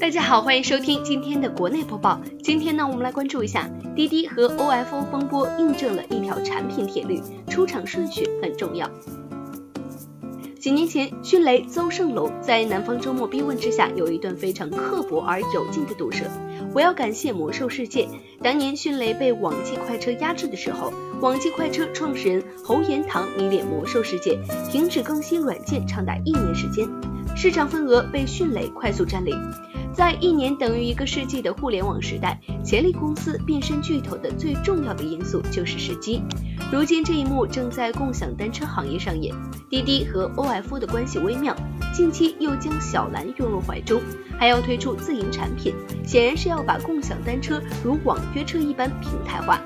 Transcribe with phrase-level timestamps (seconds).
[0.00, 2.18] 大家好，欢迎收听今天的国内播报。
[2.42, 7.20] 今天呢，我们来关注一下滴滴和 OFO 风波，印证了一条产品铁律：
[7.50, 8.90] 出厂顺序很重要。
[10.58, 16.24] 几年前，迅雷邹胜龙在南方周末逼问之下，有一段非常刻薄而有劲的毒舌。
[16.72, 18.08] 我要感谢魔兽世界，
[18.42, 24.38] 当年迅雷被网际快车压制的时候，网际快车创始人侯延堂迷恋魔兽世界，
[24.70, 26.88] 停止更新软件长达一年时间，
[27.36, 29.38] 市场份额被迅雷快速占领。
[30.00, 36.22] 在一年等于一个世纪的互联网时代，潜力公司变身巨头的最重要的因素就是时机。
[36.72, 39.34] 如今这一幕正在共享单车行业上演，
[39.68, 41.54] 滴滴和 OFO 的关系微妙，
[41.92, 44.00] 近期又将小蓝拥入怀中，
[44.38, 45.74] 还要推出自营产品，
[46.06, 49.60] 显然是要把共享单车如网约车一般平台化。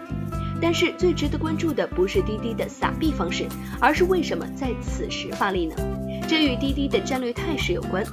[0.61, 3.47] 但是最值得关注的不是滴滴的撒币方式，
[3.81, 5.77] 而是为什么在此时发力呢？
[6.27, 8.05] 这与滴滴的战略态势有关。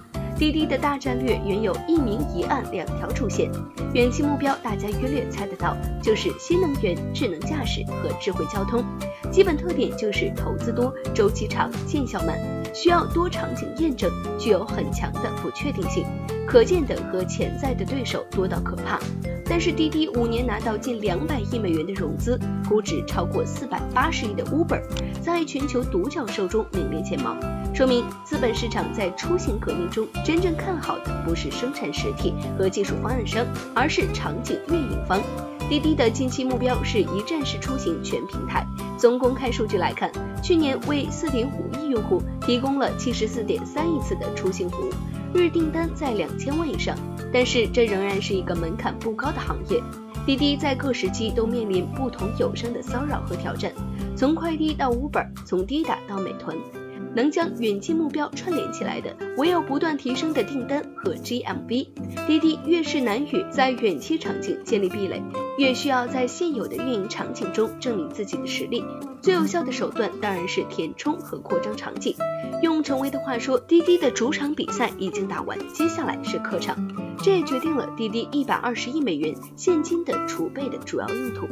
[0.42, 3.52] 滴滴的大战略原有一明一暗两条主线，
[3.94, 8.84] 远期目标大家约略猜得到，就是新能源、智能驾驶和智慧交通。
[9.32, 12.40] 基本特点就是投资多、周期长、见效慢，
[12.74, 16.08] 需要多场景验证，具有很强的不确定性。
[16.48, 19.00] 可见的和潜在的对手多到可怕。
[19.46, 24.82] 但是滴滴五年拿到近两百亿美元的融资，估值超过四百八十亿的 Uber，
[25.22, 27.38] 在全球独角兽中名列前茅。
[27.74, 35.22] 说明资本市场在出行革命中真正看好的不是生产实体和技术方案商，而是场景运营方。
[35.70, 38.68] 滴滴的近期目标是一站式出行全平台。
[38.98, 40.12] 从公开数据来看，
[40.44, 44.92] 去年为四点五亿用户提供了七十四点三亿次的出行服务，
[45.34, 46.96] 日订单在两千万以上。
[47.32, 49.82] 但是这仍然是一个门槛不高的行业。
[50.26, 53.72] 滴滴在各时期都面临不同友商的骚扰和挑战，
[54.16, 56.56] 从快递到 Uber，从滴答到美团。
[57.16, 61.88] 能将远近目标串联起来的，唯有不断提升的订单和 GMV。
[62.28, 65.22] 滴滴越是难于在远期场景建立壁垒，
[65.58, 68.84] 越需要在现有的运营场景中证明自己的实力。
[69.22, 72.16] 最有效的手段当然是填充和扩张场景。
[72.64, 76.76] 用陈威的话说，滴滴的主场比赛已经打完，接下来是客场。
[77.24, 81.48] 这也决定了滴滴一百二十亿美元现金的储备的主要用途。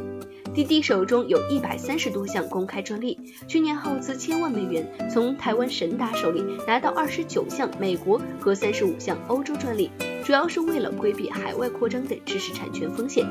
[0.52, 3.16] 滴滴手中有一百三十多项公开专利，
[3.46, 9.90] 去年耗资千万美元，从台湾神达手里拿到二十九项美国和三十五项欧洲专利，
[10.24, 13.26] 主要是为了规避海外扩张的知识产权风险。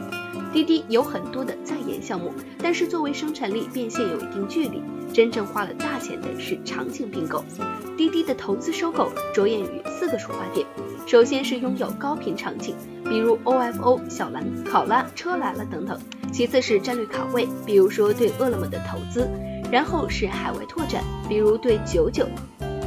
[0.52, 4.82] 滴滴有很多的在研项目，但是作为生产力变现有一定距离，
[5.14, 7.46] 真正花了大钱的是场景并购。
[7.96, 10.66] 滴滴的投资收购着眼于四个出发点，
[11.06, 12.76] 首先是拥有高频场景，
[13.06, 16.00] 比如 OFO、小蓝、考拉、车来了等等。
[16.32, 19.30] 其次是战略卡位，比如说对饿了么的投资，
[19.72, 22.28] 然后是海外拓展，比如对九九，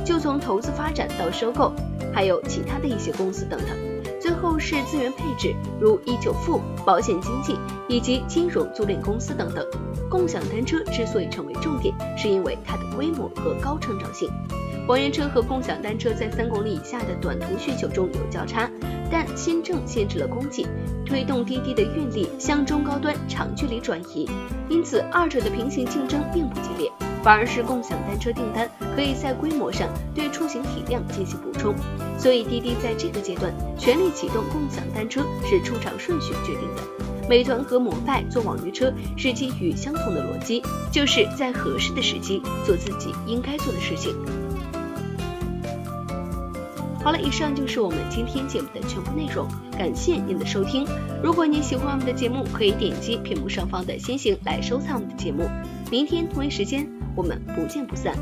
[0.04, 1.72] 就从投资发展到收购，
[2.12, 3.91] 还有其他的一些公司等等。
[4.22, 9.66] 最后是资源配置，如一九付、保险经纪以及金融租赁公司等等。
[10.09, 14.31] 共享单车之所以成为重点，是因为它的规模和高成长性。
[14.87, 18.71] 网约车和共享单车在三公里以下的短途需求中有交叉，
[19.11, 20.69] 但新政限制了供给，
[21.05, 24.31] 推动滴滴的运力向中高端长距离转移，
[24.69, 31.75] 因此二者的平行竞争并不激烈，反而是共享单车订单可以在规模上对出行体量进行补充，
[32.19, 36.82] 所以滴滴在这个阶段全力启动共享单车是出场顺序决定的。
[37.28, 44.12] 美团和摩拜做网约车是基于相同的逻辑，就是在合适的时机做自己应该做的事情。
[47.05, 50.87] 好了，以上就是我们今天节目的全部内容，感谢您的收听。
[51.22, 55.49] 如果您喜欢我们的节目，可以点击屏幕上方的星星来收藏我们的节目。
[55.93, 58.17] 明天同一时间，我们不见不散。